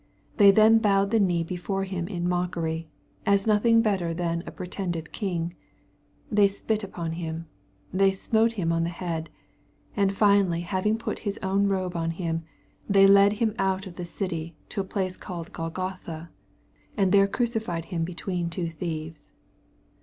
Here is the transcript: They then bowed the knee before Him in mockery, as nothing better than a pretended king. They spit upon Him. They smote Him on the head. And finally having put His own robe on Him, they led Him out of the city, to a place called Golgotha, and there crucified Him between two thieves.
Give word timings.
They 0.37 0.49
then 0.49 0.79
bowed 0.79 1.11
the 1.11 1.19
knee 1.19 1.43
before 1.43 1.83
Him 1.83 2.07
in 2.07 2.27
mockery, 2.27 2.89
as 3.23 3.45
nothing 3.45 3.83
better 3.83 4.15
than 4.15 4.41
a 4.47 4.51
pretended 4.51 5.11
king. 5.11 5.53
They 6.31 6.47
spit 6.47 6.83
upon 6.83 7.11
Him. 7.11 7.45
They 7.93 8.11
smote 8.11 8.53
Him 8.53 8.71
on 8.71 8.81
the 8.83 8.89
head. 8.89 9.29
And 9.95 10.11
finally 10.11 10.61
having 10.61 10.97
put 10.97 11.19
His 11.19 11.37
own 11.43 11.67
robe 11.67 11.95
on 11.95 12.09
Him, 12.09 12.41
they 12.89 13.05
led 13.05 13.33
Him 13.33 13.53
out 13.59 13.85
of 13.85 13.95
the 13.95 14.05
city, 14.07 14.55
to 14.69 14.81
a 14.81 14.85
place 14.85 15.15
called 15.15 15.53
Golgotha, 15.53 16.31
and 16.97 17.11
there 17.11 17.27
crucified 17.27 17.85
Him 17.85 18.03
between 18.03 18.49
two 18.49 18.71
thieves. 18.71 19.33